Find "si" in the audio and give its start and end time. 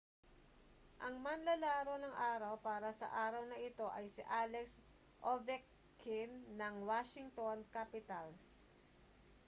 4.15-4.23